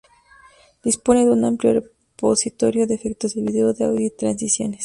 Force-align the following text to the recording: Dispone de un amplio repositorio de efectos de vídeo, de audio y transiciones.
Dispone 0.83 1.25
de 1.25 1.31
un 1.31 1.45
amplio 1.45 1.73
repositorio 1.73 2.87
de 2.87 2.95
efectos 2.95 3.35
de 3.35 3.41
vídeo, 3.43 3.71
de 3.73 3.85
audio 3.85 4.07
y 4.07 4.09
transiciones. 4.09 4.79